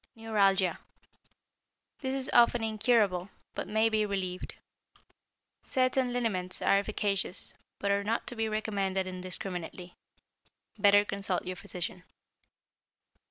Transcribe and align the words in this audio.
=Neuralgia.= 0.15 0.79
This 2.01 2.15
is 2.15 2.27
often 2.33 2.63
incurable, 2.63 3.29
but 3.53 3.67
may 3.67 3.87
be 3.87 4.03
relieved. 4.03 4.55
Certain 5.63 6.11
liniments 6.11 6.59
are 6.59 6.79
efficacious, 6.79 7.53
but 7.77 7.91
are 7.91 8.03
not 8.03 8.25
to 8.25 8.35
be 8.35 8.49
recommended 8.49 9.05
indiscriminately. 9.05 9.95
Better 10.79 11.05
consult 11.05 11.45
your 11.45 11.55
physician. 11.55 12.01